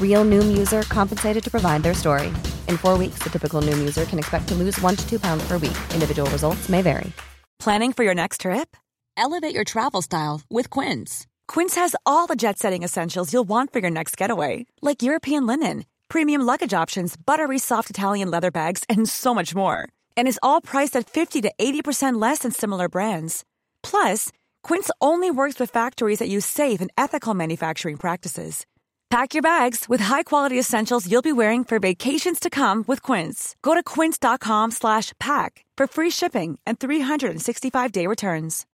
Real 0.00 0.24
Noom 0.24 0.56
user 0.56 0.82
compensated 0.82 1.44
to 1.44 1.50
provide 1.50 1.82
their 1.82 1.92
story. 1.92 2.28
In 2.66 2.78
four 2.78 2.96
weeks, 2.96 3.18
the 3.22 3.28
typical 3.28 3.60
Noom 3.60 3.78
user 3.78 4.06
can 4.06 4.18
expect 4.18 4.48
to 4.48 4.54
lose 4.54 4.80
one 4.80 4.96
to 4.96 5.06
two 5.06 5.20
pounds 5.20 5.46
per 5.46 5.58
week. 5.58 5.76
Individual 5.92 6.30
results 6.30 6.70
may 6.70 6.80
vary. 6.80 7.12
Planning 7.58 7.92
for 7.92 8.04
your 8.04 8.14
next 8.14 8.40
trip? 8.40 8.76
Elevate 9.16 9.54
your 9.54 9.64
travel 9.64 10.02
style 10.02 10.42
with 10.50 10.70
Quince. 10.70 11.26
Quince 11.48 11.74
has 11.76 11.96
all 12.04 12.26
the 12.26 12.36
jet 12.36 12.58
setting 12.58 12.82
essentials 12.82 13.32
you'll 13.32 13.48
want 13.48 13.72
for 13.72 13.78
your 13.80 13.90
next 13.90 14.16
getaway, 14.16 14.66
like 14.82 15.02
European 15.02 15.46
linen, 15.46 15.84
premium 16.08 16.42
luggage 16.42 16.74
options, 16.74 17.16
buttery 17.16 17.58
soft 17.58 17.88
Italian 17.90 18.30
leather 18.30 18.50
bags, 18.50 18.84
and 18.88 19.08
so 19.08 19.34
much 19.34 19.54
more. 19.54 19.88
And 20.16 20.28
is 20.28 20.40
all 20.42 20.60
priced 20.60 20.96
at 20.96 21.08
50 21.08 21.40
to 21.42 21.52
80% 21.58 22.20
less 22.20 22.40
than 22.40 22.52
similar 22.52 22.88
brands. 22.88 23.44
Plus, 23.82 24.30
Quince 24.62 24.90
only 25.00 25.30
works 25.30 25.58
with 25.58 25.70
factories 25.70 26.18
that 26.18 26.28
use 26.28 26.44
safe 26.44 26.82
and 26.82 26.90
ethical 26.98 27.32
manufacturing 27.32 27.96
practices. 27.96 28.66
Pack 29.08 29.34
your 29.34 29.42
bags 29.42 29.88
with 29.88 30.00
high-quality 30.00 30.58
essentials 30.58 31.06
you'll 31.08 31.22
be 31.22 31.32
wearing 31.32 31.62
for 31.62 31.78
vacations 31.78 32.40
to 32.40 32.50
come 32.50 32.84
with 32.88 33.02
Quince. 33.02 33.54
Go 33.62 33.72
to 33.74 33.82
quince.com 33.82 34.72
slash 34.72 35.12
pack 35.20 35.64
for 35.76 35.86
free 35.86 36.10
shipping 36.10 36.58
and 36.66 36.78
365-day 36.78 38.06
returns. 38.06 38.66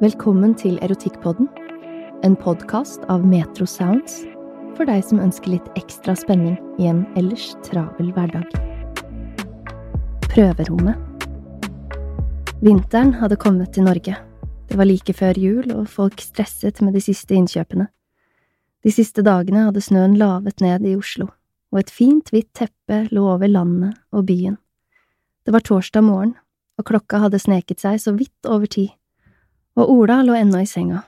Velkommen 0.00 0.54
til 0.54 0.78
Erotikkpodden, 0.82 1.48
en 2.24 2.36
podcast 2.36 3.00
av 3.08 3.24
Metro 3.24 3.64
Sounds 3.66 4.24
for 4.74 4.84
deg 4.90 5.04
som 5.06 5.22
ønsker 5.22 5.54
litt 5.54 5.70
ekstra 5.78 6.16
spenning 6.18 6.58
i 6.82 6.90
en 6.90 7.06
ellers 7.14 7.52
travel 7.62 8.10
hverdag. 8.16 8.50
Prøverommet 10.26 10.98
Vinteren 12.64 13.14
hadde 13.14 13.38
kommet 13.38 13.70
til 13.76 13.86
Norge. 13.86 14.18
Det 14.68 14.78
var 14.78 14.88
like 14.88 15.14
før 15.14 15.38
jul, 15.38 15.70
og 15.74 15.88
folk 15.88 16.20
stresset 16.24 16.80
med 16.82 16.96
de 16.96 17.02
siste 17.04 17.36
innkjøpene. 17.36 17.88
De 18.84 18.92
siste 18.92 19.22
dagene 19.24 19.66
hadde 19.68 19.82
snøen 19.84 20.16
lavet 20.20 20.60
ned 20.60 20.84
i 20.88 20.96
Oslo, 20.98 21.30
og 21.72 21.80
et 21.80 21.92
fint, 21.92 22.28
hvitt 22.32 22.50
teppe 22.56 23.04
lå 23.14 23.24
over 23.36 23.48
landet 23.48 23.96
og 24.12 24.26
byen. 24.28 24.58
Det 25.44 25.54
var 25.54 25.64
torsdag 25.64 26.04
morgen, 26.04 26.34
og 26.78 26.88
klokka 26.88 27.22
hadde 27.22 27.40
sneket 27.40 27.80
seg 27.84 28.00
så 28.02 28.12
vidt 28.16 28.48
over 28.50 28.68
ti, 28.70 28.88
og 29.78 29.90
Ola 29.90 30.20
lå 30.24 30.36
ennå 30.38 30.60
i 30.64 30.68
senga, 30.68 31.04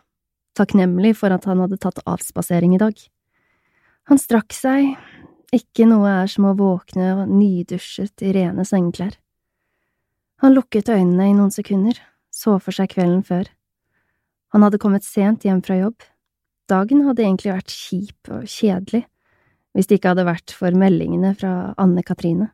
takknemlig 0.56 1.14
for 1.18 1.34
at 1.34 1.44
han 1.48 1.60
hadde 1.64 1.78
tatt 1.82 2.02
avspasering 2.06 2.74
i 2.76 2.80
dag. 2.82 2.96
Han 4.10 4.20
strakk 4.22 4.54
seg, 4.54 4.94
ikke 5.54 5.86
noe 5.88 6.10
er 6.22 6.30
som 6.30 6.48
å 6.48 6.56
våkne 6.58 7.12
og 7.16 7.30
nydusjet 7.30 8.22
i 8.22 8.32
rene 8.36 8.64
sengeklær. 8.66 9.16
Han 10.44 10.54
lukket 10.56 10.90
øynene 10.92 11.30
i 11.30 11.34
noen 11.36 11.52
sekunder, 11.54 11.98
så 12.36 12.58
for 12.60 12.76
seg 12.76 12.92
kvelden 12.92 13.22
før. 13.24 13.48
Han 14.54 14.64
hadde 14.66 14.80
kommet 14.82 15.06
sent 15.06 15.46
hjem 15.46 15.62
fra 15.64 15.78
jobb. 15.80 16.04
Dagen 16.70 17.04
hadde 17.06 17.24
egentlig 17.24 17.54
vært 17.54 17.72
kjip 17.72 18.30
og 18.32 18.48
kjedelig, 18.50 19.04
hvis 19.76 19.88
det 19.88 19.98
ikke 19.98 20.12
hadde 20.14 20.26
vært 20.28 20.54
for 20.56 20.76
meldingene 20.76 21.32
fra 21.38 21.52
Anne 21.80 22.04
Katrine. 22.06 22.50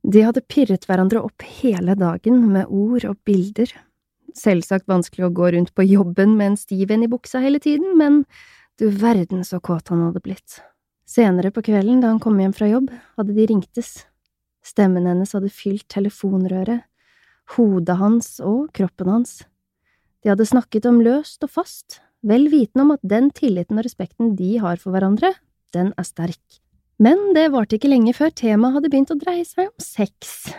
De 0.00 0.22
hadde 0.24 0.44
pirret 0.48 0.86
hverandre 0.88 1.20
opp 1.20 1.44
hele 1.60 1.94
dagen 1.98 2.46
med 2.54 2.70
ord 2.72 3.04
og 3.04 3.18
bilder. 3.28 3.72
Selvsagt 4.36 4.88
vanskelig 4.88 5.26
å 5.28 5.34
gå 5.36 5.50
rundt 5.52 5.74
på 5.76 5.84
jobben 5.84 6.36
med 6.38 6.52
en 6.52 6.60
stiv 6.60 6.92
en 6.94 7.04
i 7.04 7.10
buksa 7.10 7.42
hele 7.44 7.60
tiden, 7.60 7.98
men 8.00 8.22
du 8.80 8.88
verden 8.88 9.44
så 9.44 9.60
kåt 9.60 9.92
han 9.92 10.06
hadde 10.06 10.22
blitt. 10.24 10.60
Senere 11.04 11.50
på 11.52 11.64
kvelden, 11.66 12.00
da 12.00 12.12
han 12.12 12.22
kom 12.22 12.38
hjem 12.40 12.54
fra 12.56 12.70
jobb, 12.70 12.88
hadde 13.18 13.34
de 13.36 13.48
ringtes. 13.50 14.06
Stemmen 14.64 15.08
hennes 15.10 15.34
hadde 15.36 15.50
fylt 15.52 15.88
telefonrøret, 15.92 16.86
hodet 17.56 17.96
hans 17.98 18.38
og 18.44 18.70
kroppen 18.76 19.10
hans. 19.10 19.40
De 20.22 20.30
hadde 20.32 20.48
snakket 20.48 20.86
om 20.88 21.00
løst 21.02 21.42
og 21.46 21.52
fast, 21.54 22.00
vel 22.26 22.48
vitende 22.52 22.84
om 22.84 22.94
at 22.94 23.04
den 23.06 23.30
tilliten 23.34 23.80
og 23.80 23.86
respekten 23.86 24.34
de 24.36 24.56
har 24.60 24.80
for 24.80 24.94
hverandre, 24.94 25.32
den 25.74 25.94
er 25.96 26.06
sterk. 26.06 26.60
Men 27.00 27.32
det 27.36 27.48
varte 27.54 27.78
ikke 27.78 27.88
lenge 27.88 28.12
før 28.12 28.32
temaet 28.36 28.76
hadde 28.76 28.90
begynt 28.92 29.14
å 29.14 29.18
dreie 29.20 29.46
seg 29.48 29.70
om 29.70 29.80
sex. 29.80 30.50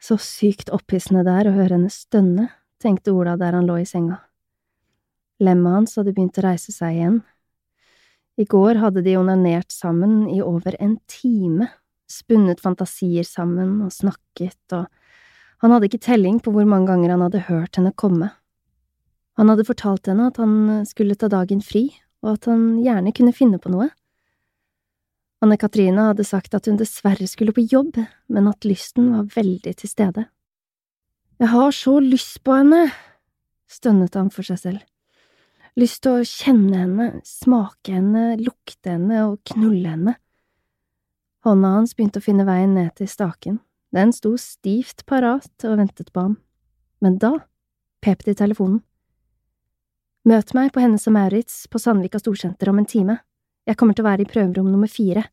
Så 0.00 0.16
sykt 0.20 0.72
opphissende 0.72 1.24
det 1.26 1.34
er 1.42 1.50
å 1.50 1.56
høre 1.56 1.76
henne 1.76 1.92
stønne, 1.92 2.48
tenkte 2.80 3.12
Ola 3.12 3.36
der 3.40 3.56
han 3.56 3.68
lå 3.68 3.78
i 3.82 3.88
senga. 3.88 4.22
Lemmet 5.44 5.76
hans 5.76 5.96
hadde 5.98 6.14
begynt 6.16 6.38
å 6.40 6.46
reise 6.46 6.72
seg 6.72 6.96
igjen. 6.96 7.22
I 8.40 8.46
går 8.48 8.80
hadde 8.82 9.04
de 9.04 9.18
onanert 9.18 9.72
sammen 9.72 10.24
i 10.32 10.40
over 10.42 10.76
en 10.82 10.96
time, 11.10 11.68
spunnet 12.10 12.60
fantasier 12.62 13.26
sammen 13.26 13.82
og 13.84 13.92
snakket, 13.94 14.60
og 14.72 14.88
han 15.64 15.72
hadde 15.72 15.88
ikke 15.88 16.04
telling 16.04 16.38
på 16.44 16.52
hvor 16.52 16.66
mange 16.68 16.90
ganger 16.92 17.14
han 17.14 17.22
hadde 17.24 17.46
hørt 17.46 17.78
henne 17.78 17.94
komme. 17.96 18.28
Han 19.40 19.48
hadde 19.48 19.64
fortalt 19.64 20.10
henne 20.10 20.28
at 20.28 20.36
han 20.38 20.84
skulle 20.84 21.16
ta 21.16 21.30
dagen 21.32 21.62
fri, 21.64 21.88
og 22.20 22.36
at 22.36 22.48
han 22.52 22.66
gjerne 22.84 23.14
kunne 23.16 23.32
finne 23.32 23.60
på 23.60 23.72
noe. 23.72 23.88
Anne 25.44 25.56
Katrine 25.60 26.10
hadde 26.10 26.24
sagt 26.24 26.54
at 26.56 26.68
hun 26.68 26.76
dessverre 26.80 27.26
skulle 27.28 27.52
på 27.56 27.64
jobb, 27.64 27.96
men 28.28 28.48
at 28.48 28.68
lysten 28.68 29.10
var 29.16 29.26
veldig 29.34 29.74
til 29.80 29.90
stede. 29.90 30.26
Jeg 31.40 31.50
har 31.50 31.72
så 31.74 31.98
lyst 32.00 32.42
på 32.44 32.54
henne, 32.60 32.86
stønnet 33.68 34.14
han 34.20 34.30
for 34.32 34.46
seg 34.46 34.60
selv. 34.60 34.84
Lyst 35.80 36.04
til 36.04 36.20
å 36.20 36.28
kjenne 36.28 36.84
henne, 36.84 37.08
smake 37.26 37.96
henne, 37.96 38.34
lukte 38.38 38.94
henne 38.94 39.24
og 39.26 39.40
knulle 39.48 39.96
henne. 39.96 40.14
Hånda 41.44 41.72
hans 41.74 41.96
begynte 41.96 42.22
å 42.22 42.24
finne 42.24 42.46
veien 42.46 42.76
ned 42.76 42.94
til 43.00 43.08
staken, 43.10 43.58
den 43.94 44.12
sto 44.12 44.34
stivt 44.40 45.04
parat 45.06 45.66
og 45.68 45.78
ventet 45.78 46.10
på 46.12 46.26
ham, 46.26 46.36
men 47.00 47.18
da 47.22 47.36
pep 48.02 48.24
det 48.26 48.34
i 48.34 48.40
telefonen. 48.42 48.82
Møt 50.24 50.54
meg 50.56 50.72
på 50.72 50.80
Hennes 50.80 51.04
og 51.06 51.14
Maurits 51.14 51.64
på 51.68 51.78
Sandvika 51.80 52.18
Storsenter 52.18 52.70
om 52.72 52.80
en 52.80 52.88
time. 52.88 53.18
Jeg 53.68 53.76
kommer 53.76 53.96
til 53.96 54.04
å 54.04 54.08
være 54.08 54.24
i 54.24 54.28
prøverom 54.28 54.70
nummer 54.72 54.88
fire. 54.88 55.26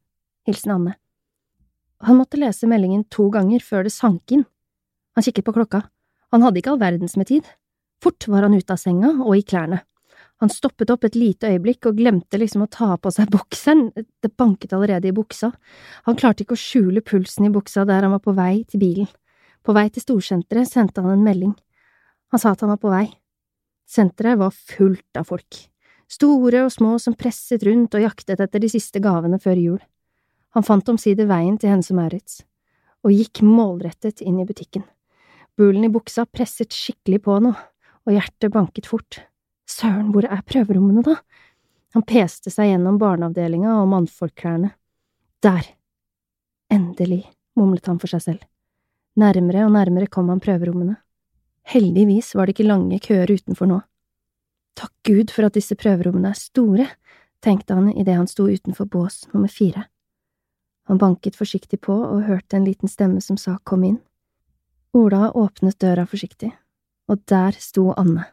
Hilsen 0.47 0.73
Anne. 0.75 0.97
Han 2.03 2.17
måtte 2.19 2.39
lese 2.39 2.67
meldingen 2.67 3.05
to 3.13 3.29
ganger 3.31 3.63
før 3.63 3.87
det 3.87 3.93
sank 3.95 4.33
inn. 4.35 4.43
Han 5.15 5.25
kikket 5.25 5.47
på 5.47 5.53
klokka. 5.55 5.85
Han 6.35 6.43
hadde 6.43 6.61
ikke 6.61 6.73
all 6.73 6.81
verdens 6.81 7.15
med 7.19 7.29
tid. 7.31 7.47
Fort 8.03 8.27
var 8.27 8.47
han 8.47 8.57
ute 8.57 8.73
av 8.73 8.81
senga 8.81 9.13
og 9.21 9.35
i 9.37 9.45
klærne. 9.45 9.81
Han 10.41 10.49
stoppet 10.49 10.89
opp 10.89 11.05
et 11.05 11.15
lite 11.15 11.51
øyeblikk 11.53 11.85
og 11.85 11.99
glemte 11.99 12.39
liksom 12.41 12.63
å 12.65 12.69
ta 12.73 12.95
på 12.97 13.11
seg 13.13 13.29
bokseren, 13.29 13.91
det 13.93 14.31
banket 14.41 14.73
allerede 14.73 15.11
i 15.11 15.13
buksa. 15.13 15.51
Han 16.09 16.17
klarte 16.17 16.41
ikke 16.41 16.57
å 16.57 16.61
skjule 16.61 17.03
pulsen 17.05 17.45
i 17.45 17.53
buksa 17.53 17.85
der 17.85 18.07
han 18.07 18.15
var 18.15 18.23
på 18.25 18.33
vei 18.33 18.63
til 18.65 18.81
bilen. 18.81 19.11
På 19.61 19.75
vei 19.77 19.85
til 19.93 20.01
storsenteret 20.01 20.65
sendte 20.65 21.05
han 21.05 21.13
en 21.13 21.27
melding. 21.27 21.53
Han 22.33 22.41
sa 22.41 22.55
at 22.55 22.65
han 22.65 22.73
var 22.73 22.81
på 22.81 22.89
vei. 22.89 23.05
Senteret 23.85 24.41
var 24.41 24.55
fullt 24.55 25.21
av 25.21 25.29
folk, 25.29 25.57
store 26.09 26.65
og 26.65 26.73
små 26.73 26.95
som 27.03 27.13
presset 27.13 27.61
rundt 27.67 27.93
og 27.93 28.05
jaktet 28.07 28.41
etter 28.41 28.63
de 28.63 28.69
siste 28.71 29.01
gavene 29.03 29.37
før 29.41 29.61
jul. 29.61 29.81
Han 30.57 30.65
fant 30.65 30.89
omsider 30.89 31.29
veien 31.29 31.57
til 31.61 31.69
Hense 31.69 31.93
Maurits, 31.93 32.41
og 33.05 33.13
gikk 33.13 33.43
målrettet 33.45 34.23
inn 34.25 34.41
i 34.41 34.47
butikken. 34.47 34.87
Bulen 35.59 35.85
i 35.85 35.91
buksa 35.93 36.25
presset 36.25 36.73
skikkelig 36.73 37.21
på 37.27 37.37
nå, 37.43 37.51
og 38.07 38.15
hjertet 38.15 38.55
banket 38.55 38.89
fort. 38.89 39.21
Søren, 39.71 40.11
hvor 40.11 40.25
er 40.27 40.43
prøverommene, 40.47 41.03
da? 41.05 41.17
Han 41.95 42.03
peste 42.07 42.51
seg 42.51 42.71
gjennom 42.71 42.97
barneavdelinga 42.99 43.77
og 43.81 43.89
mannfolkklærne. 43.91 44.73
Der! 45.43 45.69
Endelig, 46.71 47.23
mumlet 47.59 47.87
han 47.87 47.99
for 47.99 48.11
seg 48.11 48.23
selv. 48.25 48.43
Nærmere 49.19 49.65
og 49.67 49.73
nærmere 49.75 50.07
kom 50.11 50.29
han 50.31 50.43
prøverommene. 50.43 50.95
Heldigvis 51.67 52.33
var 52.35 52.47
det 52.47 52.55
ikke 52.55 52.67
lange 52.69 52.99
køer 53.03 53.31
utenfor 53.31 53.69
nå. 53.69 53.79
Takk 54.79 54.93
Gud 55.07 55.33
for 55.35 55.47
at 55.47 55.57
disse 55.57 55.75
prøverommene 55.75 56.31
er 56.31 56.39
store, 56.39 56.87
tenkte 57.43 57.75
han 57.75 57.91
idet 57.91 58.15
han 58.15 58.29
sto 58.29 58.47
utenfor 58.47 58.87
bås 58.87 59.25
nummer 59.33 59.51
fire. 59.51 59.85
Han 60.87 60.99
banket 61.01 61.37
forsiktig 61.37 61.81
på 61.83 61.93
og 61.93 62.25
hørte 62.27 62.57
en 62.57 62.65
liten 62.67 62.89
stemme 62.91 63.21
som 63.21 63.37
sa 63.37 63.57
kom 63.67 63.83
inn. 63.87 63.99
Ola 64.97 65.29
åpnet 65.37 65.79
døra 65.79 66.07
forsiktig, 66.07 66.51
og 67.07 67.21
der 67.29 67.55
sto 67.59 67.91
Anne. 67.99 68.25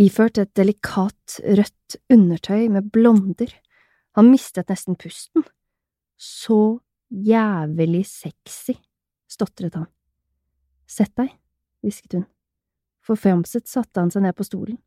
Iført 0.00 0.38
et 0.40 0.52
delikat 0.56 1.40
rødt 1.44 1.96
undertøy 2.12 2.68
med 2.72 2.88
blonder. 2.92 3.50
Han 4.16 4.30
mistet 4.32 4.70
nesten 4.72 4.96
pusten. 4.96 5.44
Så 6.16 6.80
jævlig 7.12 8.06
sexy, 8.08 8.78
stotret 9.28 9.76
han. 9.76 9.88
Sett 10.88 11.12
deg, 11.16 11.34
hvisket 11.84 12.16
hun. 12.16 12.24
Forfjamset 13.02 13.68
satte 13.68 14.00
han 14.00 14.12
seg 14.12 14.24
ned 14.24 14.36
på 14.38 14.46
stolen. 14.46 14.78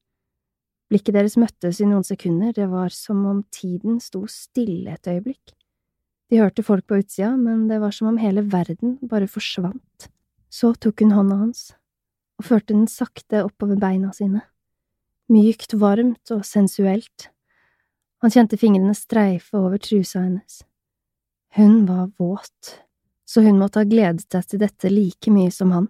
Blikket 0.90 1.18
deres 1.18 1.36
møttes 1.42 1.82
i 1.82 1.88
noen 1.90 2.06
sekunder, 2.06 2.54
det 2.54 2.68
var 2.70 2.94
som 2.94 3.24
om 3.26 3.44
tiden 3.54 4.00
sto 4.02 4.24
stille 4.30 4.94
et 4.94 5.10
øyeblikk. 5.10 5.56
De 6.30 6.42
hørte 6.42 6.66
folk 6.66 6.86
på 6.90 7.00
utsida, 7.02 7.34
men 7.38 7.68
det 7.70 7.80
var 7.82 7.94
som 7.94 8.10
om 8.10 8.20
hele 8.22 8.46
verden 8.50 8.98
bare 9.06 9.30
forsvant. 9.30 10.10
Så 10.50 10.74
tok 10.82 11.02
hun 11.04 11.14
hånda 11.14 11.38
hans 11.42 11.74
og 12.40 12.48
førte 12.50 12.74
den 12.74 12.88
sakte 12.92 13.44
oppover 13.46 13.78
beina 13.80 14.12
sine. 14.16 14.42
Mykt, 15.32 15.74
varmt 15.74 16.32
og 16.34 16.46
sensuelt. 16.46 17.30
Han 18.22 18.34
kjente 18.34 18.58
fingrene 18.62 18.94
streife 18.98 19.58
over 19.58 19.82
trusa 19.82 20.22
hennes. 20.22 20.62
Hun 21.56 21.86
var 21.88 22.12
våt, 22.18 22.82
så 23.26 23.42
hun 23.42 23.58
måtte 23.60 23.82
ha 23.82 23.88
gledet 23.90 24.28
seg 24.30 24.50
til 24.50 24.62
dette 24.62 24.92
like 24.92 25.34
mye 25.34 25.54
som 25.54 25.72
han. 25.74 25.88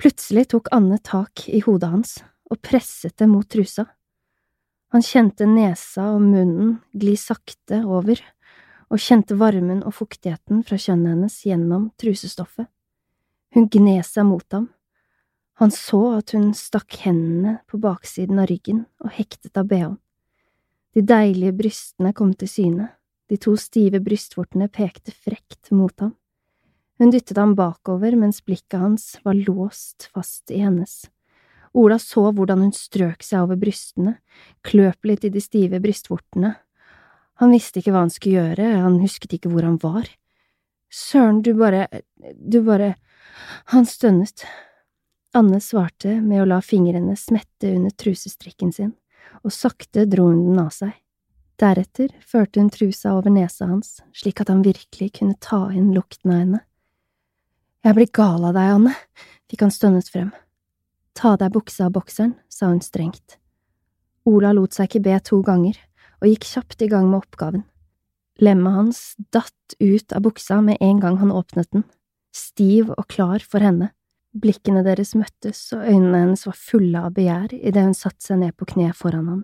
Plutselig 0.00 0.48
tok 0.52 0.68
Anne 0.72 0.98
tak 1.04 1.46
i 1.48 1.60
hodet 1.64 1.90
hans 1.92 2.12
og 2.50 2.60
presset 2.64 3.16
det 3.20 3.28
mot 3.30 3.48
trusa. 3.48 3.86
Han 4.90 5.04
kjente 5.06 5.46
nesa 5.46 6.08
og 6.16 6.24
munnen 6.24 6.78
gli 6.96 7.14
sakte 7.20 7.82
over, 7.86 8.18
og 8.90 8.98
kjente 8.98 9.36
varmen 9.38 9.84
og 9.86 9.94
fuktigheten 10.00 10.64
fra 10.66 10.78
kjønnet 10.80 11.14
hennes 11.14 11.36
gjennom 11.46 11.90
trusestoffet. 12.00 12.66
Hun 13.54 13.68
gned 13.70 14.02
seg 14.06 14.26
mot 14.26 14.46
ham. 14.56 14.66
Han 15.60 15.72
så 15.74 16.00
at 16.16 16.32
hun 16.32 16.54
stakk 16.56 17.02
hendene 17.04 17.58
på 17.68 17.76
baksiden 17.82 18.38
av 18.40 18.48
ryggen 18.48 18.86
og 19.04 19.12
hektet 19.12 19.58
av 19.60 19.66
bh-en. 19.68 19.98
De 20.96 21.02
deilige 21.04 21.52
brystene 21.54 22.14
kom 22.16 22.32
til 22.34 22.48
syne, 22.48 22.86
de 23.28 23.36
to 23.38 23.52
stive 23.60 24.00
brystvortene 24.02 24.70
pekte 24.72 25.12
frekt 25.12 25.68
mot 25.70 25.92
ham. 26.00 26.14
Hun 26.96 27.12
dyttet 27.12 27.36
ham 27.36 27.52
bakover 27.56 28.16
mens 28.16 28.40
blikket 28.44 28.80
hans 28.80 29.04
var 29.24 29.36
låst 29.36 30.08
fast 30.14 30.50
i 30.50 30.62
hennes. 30.64 31.04
Ola 31.76 32.00
så 32.02 32.24
hvordan 32.32 32.64
hun 32.64 32.72
strøk 32.74 33.22
seg 33.22 33.44
over 33.44 33.60
brystene, 33.60 34.16
kløp 34.66 35.06
litt 35.06 35.28
i 35.28 35.32
de 35.32 35.44
stive 35.44 35.78
brystvortene. 35.84 36.54
Han 37.40 37.52
visste 37.52 37.80
ikke 37.80 37.92
hva 37.92 38.06
han 38.06 38.12
skulle 38.12 38.40
gjøre, 38.40 38.72
han 38.80 38.98
husket 39.04 39.36
ikke 39.36 39.52
hvor 39.52 39.68
han 39.68 39.78
var. 39.84 40.08
Søren, 40.88 41.44
du 41.44 41.52
bare… 41.54 41.86
du 42.16 42.62
bare… 42.64 42.94
Han 43.76 43.86
stønnet. 43.86 44.48
Anne 45.32 45.60
svarte 45.62 46.16
med 46.18 46.42
å 46.42 46.48
la 46.48 46.58
fingrene 46.64 47.14
smette 47.14 47.68
under 47.76 47.92
trusestrikken 47.94 48.72
sin, 48.74 48.90
og 49.46 49.54
sakte 49.54 50.02
dro 50.10 50.26
hun 50.32 50.40
den 50.48 50.58
av 50.58 50.72
seg. 50.74 50.96
Deretter 51.60 52.10
førte 52.26 52.58
hun 52.58 52.70
trusa 52.72 53.12
over 53.14 53.30
nesa 53.30 53.68
hans, 53.70 54.00
slik 54.16 54.40
at 54.42 54.50
han 54.50 54.64
virkelig 54.64 55.12
kunne 55.20 55.36
ta 55.38 55.68
inn 55.70 55.92
lukten 55.94 56.32
av 56.32 56.40
henne. 56.40 56.60
Jeg 57.86 57.96
blir 57.96 58.10
gal 58.16 58.48
av 58.48 58.56
deg, 58.56 58.72
Anne, 58.74 58.94
fikk 59.46 59.62
han 59.66 59.74
stønnet 59.74 60.10
frem. 60.10 60.32
Ta 61.14 61.36
av 61.36 61.38
deg 61.44 61.54
buksa 61.54 61.86
av 61.86 61.94
bokseren, 61.94 62.34
sa 62.50 62.72
hun 62.72 62.82
strengt. 62.82 63.38
Ola 64.26 64.50
lot 64.56 64.74
seg 64.74 64.90
ikke 64.90 65.04
be 65.06 65.20
to 65.30 65.40
ganger, 65.46 65.78
og 66.20 66.28
gikk 66.32 66.48
kjapt 66.48 66.82
i 66.82 66.90
gang 66.90 67.06
med 67.06 67.22
oppgaven. 67.22 67.64
Lemmet 68.42 68.76
hans 68.76 69.00
datt 69.30 69.78
ut 69.78 70.12
av 70.16 70.26
buksa 70.26 70.58
med 70.64 70.80
en 70.82 71.00
gang 71.00 71.20
han 71.22 71.32
åpnet 71.32 71.70
den, 71.70 71.86
stiv 72.34 72.90
og 72.96 73.06
klar 73.12 73.44
for 73.46 73.62
henne. 73.62 73.92
Blikkene 74.30 74.84
deres 74.86 75.16
møttes, 75.18 75.58
og 75.74 75.82
øynene 75.82 76.20
hennes 76.22 76.44
var 76.46 76.54
fulle 76.58 77.00
av 77.02 77.14
begjær 77.16 77.54
idet 77.56 77.82
hun 77.82 77.96
satte 77.98 78.22
seg 78.28 78.38
ned 78.44 78.54
på 78.54 78.68
kne 78.72 78.92
foran 78.94 79.26
ham, 79.26 79.40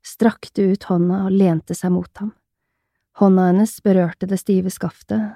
strakte 0.00 0.64
ut 0.72 0.86
hånda 0.88 1.26
og 1.26 1.36
lente 1.36 1.76
seg 1.76 1.92
mot 1.92 2.22
ham. 2.22 2.32
Hånda 3.20 3.50
hennes 3.50 3.74
berørte 3.84 4.26
det 4.30 4.40
stive 4.40 4.72
skaftet, 4.72 5.34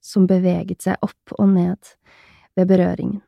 som 0.00 0.24
beveget 0.26 0.86
seg 0.86 0.96
opp 1.04 1.36
og 1.36 1.52
ned 1.52 1.92
ved 2.56 2.70
berøringen. 2.70 3.20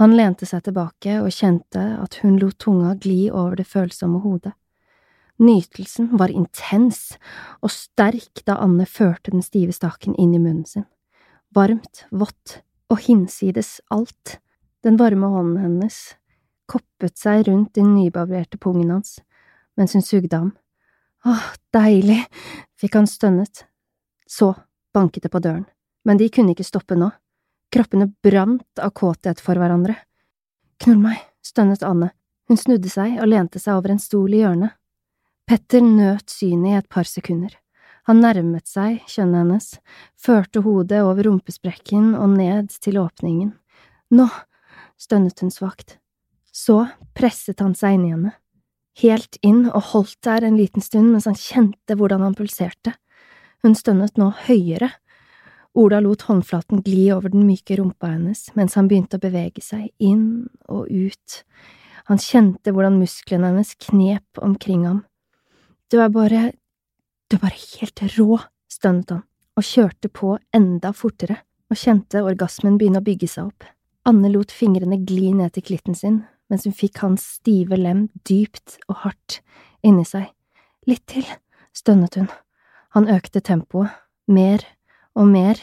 Han 0.00 0.14
lente 0.16 0.46
seg 0.48 0.62
tilbake 0.64 1.18
og 1.20 1.34
kjente 1.34 1.82
at 2.00 2.22
hun 2.22 2.38
lot 2.40 2.56
tunga 2.62 2.94
gli 3.02 3.26
over 3.28 3.58
det 3.58 3.66
følsomme 3.68 4.22
hodet. 4.22 4.54
Nytelsen 5.42 6.12
var 6.16 6.30
intens 6.30 7.16
og 7.60 7.72
sterk 7.74 8.44
da 8.46 8.60
Anne 8.62 8.86
førte 8.86 9.34
den 9.34 9.42
stive 9.44 9.74
staken 9.74 10.14
inn 10.14 10.32
i 10.32 10.40
munnen 10.40 10.64
sin. 10.68 10.86
Varmt, 11.52 12.06
vått 12.10 12.62
og 12.92 13.00
hinsides 13.06 13.80
alt. 13.90 14.38
Den 14.84 14.98
varme 15.00 15.30
hånden 15.32 15.62
hennes 15.62 16.00
koppet 16.70 17.18
seg 17.18 17.46
rundt 17.48 17.74
den 17.76 17.94
nybarberte 17.96 18.60
pungen 18.60 18.90
hans 18.92 19.18
mens 19.78 19.94
hun 19.96 20.04
sugde 20.04 20.36
ham. 20.36 20.52
Åh, 21.24 21.44
deilig, 21.72 22.20
fikk 22.76 22.98
han 22.98 23.06
stønnet. 23.08 23.64
Så 24.28 24.52
banket 24.92 25.24
det 25.24 25.32
på 25.32 25.40
døren, 25.40 25.64
men 26.04 26.20
de 26.20 26.28
kunne 26.32 26.52
ikke 26.52 26.66
stoppe 26.66 26.98
nå. 26.98 27.08
Kroppene 27.72 28.10
brant 28.24 28.82
av 28.82 28.92
kåthet 28.92 29.40
for 29.40 29.56
hverandre. 29.56 29.96
Knull 30.84 31.00
meg, 31.00 31.22
stønnet 31.40 31.84
Anne. 31.88 32.10
Hun 32.50 32.60
snudde 32.60 32.90
seg 32.92 33.16
og 33.22 33.30
lente 33.30 33.62
seg 33.62 33.78
over 33.78 33.94
en 33.94 34.02
stol 34.02 34.34
i 34.34 34.42
hjørnet. 34.42 34.76
Petter 35.48 35.80
nøt 35.84 36.28
synet 36.30 36.68
i 36.68 36.78
et 36.82 36.88
par 36.92 37.08
sekunder. 37.08 37.54
Han 38.08 38.22
nærmet 38.22 38.66
seg 38.66 39.02
kjønnet 39.06 39.44
hennes, 39.44 39.66
førte 40.18 40.64
hodet 40.64 41.02
over 41.06 41.28
rumpesprekken 41.28 42.12
og 42.18 42.34
ned 42.34 42.72
til 42.82 42.98
åpningen. 42.98 43.52
Nå, 44.12 44.26
stønnet 44.98 45.42
hun 45.42 45.52
svakt. 45.54 45.98
Så 46.52 46.82
presset 47.16 47.62
han 47.62 47.76
seg 47.78 47.96
inn 47.96 48.08
i 48.08 48.12
henne, 48.12 48.34
helt 49.00 49.38
inn 49.46 49.64
og 49.70 49.92
holdt 49.92 50.18
der 50.26 50.44
en 50.44 50.58
liten 50.58 50.84
stund 50.84 51.14
mens 51.14 51.28
han 51.30 51.38
kjente 51.38 51.96
hvordan 51.96 52.26
han 52.26 52.36
pulserte. 52.36 52.96
Hun 53.62 53.78
stønnet 53.78 54.18
nå 54.18 54.32
høyere 54.48 54.90
Ola 55.74 56.02
lot 56.04 56.26
håndflaten 56.28 56.82
gli 56.84 57.06
over 57.14 57.32
den 57.32 57.46
myke 57.48 57.78
rumpa 57.80 58.10
hennes 58.12 58.50
mens 58.58 58.74
han 58.76 58.90
begynte 58.90 59.16
å 59.16 59.22
bevege 59.22 59.62
seg 59.64 59.88
inn 60.04 60.50
og 60.68 60.90
ut. 60.90 61.38
Han 62.10 62.20
kjente 62.20 62.74
hvordan 62.74 62.98
musklene 63.00 63.48
hennes 63.48 63.72
knep 63.86 64.42
omkring 64.42 64.84
ham. 64.88 65.00
Du 65.88 66.00
er 66.02 66.12
bare… 66.12 66.50
du 67.32 67.38
er 67.38 67.46
bare 67.46 67.56
helt 67.80 68.02
rå, 68.18 68.36
stønnet 68.68 69.14
han, 69.14 69.22
og 69.56 69.64
kjørte 69.64 70.10
på 70.12 70.34
enda 70.52 70.90
fortere 70.92 71.38
og 71.72 71.78
kjente 71.80 72.20
orgasmen 72.20 72.76
begynne 72.76 73.00
å 73.00 73.06
bygge 73.06 73.28
seg 73.32 73.48
opp. 73.48 73.64
Anne 74.04 74.28
lot 74.34 74.52
fingrene 74.52 74.98
gli 75.06 75.30
ned 75.32 75.54
til 75.54 75.64
klitten 75.70 75.96
sin 75.96 76.22
mens 76.52 76.66
hun 76.68 76.74
fikk 76.76 77.00
hans 77.00 77.24
stive 77.38 77.78
lem 77.80 78.10
dypt 78.28 78.76
og 78.90 78.98
hardt 79.06 79.38
inni 79.80 80.04
seg. 80.04 80.26
Litt 80.84 81.06
til, 81.08 81.24
stønnet 81.72 82.18
hun. 82.20 82.28
Han 82.92 83.08
økte 83.08 83.40
tempoet, 83.40 83.88
mer 84.28 84.60
og 85.16 85.30
mer, 85.32 85.56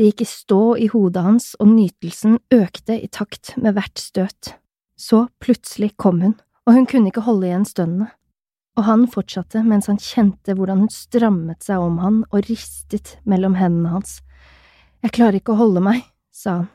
det 0.00 0.08
gikk 0.08 0.24
i 0.24 0.30
stå 0.30 0.62
i 0.80 0.86
hodet 0.88 1.26
hans, 1.26 1.50
og 1.60 1.68
nytelsen 1.74 2.38
økte 2.56 2.96
i 2.96 3.10
takt 3.12 3.52
med 3.60 3.76
hvert 3.76 4.00
støt. 4.00 4.54
Så 4.96 5.26
plutselig 5.44 5.92
kom 6.00 6.24
hun, 6.24 6.38
og 6.64 6.78
hun 6.78 6.88
kunne 6.88 7.12
ikke 7.12 7.26
holde 7.28 7.50
igjen 7.50 7.68
stønnene. 7.68 8.08
Og 8.80 8.86
han 8.86 9.02
fortsatte 9.12 9.60
mens 9.60 9.90
han 9.90 9.98
kjente 10.00 10.54
hvordan 10.56 10.86
hun 10.86 10.92
strammet 10.92 11.66
seg 11.66 11.82
om 11.84 11.98
han 12.00 12.22
og 12.30 12.46
ristet 12.48 13.18
mellom 13.28 13.58
hendene 13.60 13.92
hans. 13.92 14.22
Jeg 15.04 15.12
klarer 15.18 15.36
ikke 15.36 15.52
å 15.52 15.60
holde 15.60 15.82
meg, 15.84 16.06
sa 16.32 16.62
han, 16.62 16.70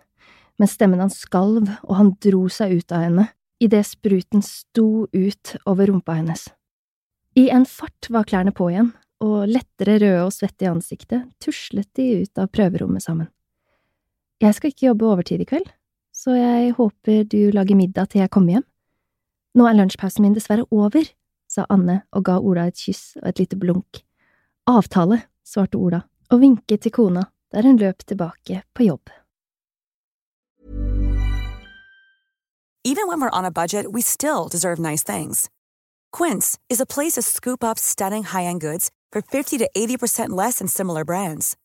men 0.61 0.69
stemmen 0.69 1.01
hans 1.01 1.17
skalv 1.25 1.65
og 1.65 1.95
han 1.97 2.13
dro 2.21 2.43
seg 2.53 2.77
ut 2.77 2.93
av 2.93 3.07
henne 3.07 3.25
idet 3.63 3.81
spruten 3.87 4.43
sto 4.45 5.07
ut 5.09 5.55
over 5.65 5.89
rumpa 5.89 6.19
hennes. 6.19 6.45
I 7.39 7.49
en 7.49 7.65
fart 7.65 8.11
var 8.13 8.27
klærne 8.29 8.53
på 8.53 8.69
igjen, 8.69 8.93
og 9.23 9.49
lettere 9.49 9.97
røde 10.03 10.27
og 10.27 10.33
svette 10.35 10.67
i 10.67 10.69
ansiktet, 10.69 11.25
tuslet 11.41 11.87
de 11.97 12.21
ut 12.21 12.41
av 12.41 12.51
prøverommet 12.53 13.01
sammen. 13.03 13.31
Jeg 14.43 14.53
skal 14.57 14.71
ikke 14.71 14.89
jobbe 14.91 15.09
overtid 15.09 15.41
i 15.41 15.49
kveld, 15.49 15.67
så 16.13 16.35
jeg 16.37 16.75
håper 16.77 17.23
du 17.31 17.39
lager 17.55 17.79
middag 17.79 18.11
til 18.11 18.21
jeg 18.21 18.31
kommer 18.31 18.59
hjem. 18.59 18.67
Nå 19.55 19.65
er 19.65 19.79
lunsjpausen 19.79 20.27
min 20.27 20.35
dessverre 20.35 20.67
over, 20.69 21.07
sa 21.55 21.65
Anne 21.71 22.01
og 22.11 22.25
ga 22.27 22.39
Ola 22.39 22.67
et 22.69 22.79
kyss 22.79 23.15
og 23.21 23.29
et 23.31 23.39
lite 23.39 23.59
blunk. 23.59 24.01
Avtale, 24.67 25.21
svarte 25.45 25.79
Ola 25.79 26.03
og 26.31 26.41
vinket 26.41 26.83
til 26.83 26.93
kona 26.95 27.29
der 27.53 27.63
hun 27.63 27.77
løp 27.79 28.03
tilbake 28.05 28.63
på 28.75 28.83
jobb. 28.83 29.09
Even 32.83 33.07
when 33.07 33.19
we're 33.19 33.33
on 33.33 33.45
a 33.45 33.51
budget, 33.51 33.93
we 33.93 34.01
still 34.01 34.47
deserve 34.47 34.77
nice 34.77 35.01
things. 35.01 35.49
Quince 36.11 36.59
is 36.69 36.79
a 36.79 36.85
place 36.85 37.13
to 37.13 37.21
scoop 37.23 37.63
up 37.63 37.79
stunning 37.79 38.23
high-end 38.23 38.61
goods 38.61 38.91
for 39.11 39.21
50 39.23 39.57
to 39.57 39.69
80% 39.75 40.29
less 40.29 40.59
than 40.59 40.67
similar 40.67 41.03
brands. 41.03 41.57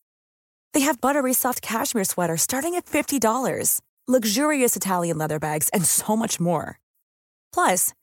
They 0.73 0.79
have 0.79 0.99
buttery 0.99 1.33
soft 1.33 1.61
cashmere 1.61 2.05
sweaters 2.05 2.41
starting 2.41 2.73
at 2.73 2.85
$50, 2.85 3.81
luxurious 4.07 4.75
Italian 4.75 5.19
leather 5.19 5.37
bags, 5.37 5.69
and 5.73 5.85
so 5.85 6.15
much 6.15 6.39
more. 6.39 6.79
Plus, 7.53 7.93